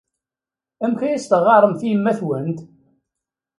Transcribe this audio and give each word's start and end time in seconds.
Amek 0.83 1.01
ay 1.01 1.13
as-teɣɣaremt 1.17 1.81
i 1.83 1.87
yemma-twent? 1.89 2.59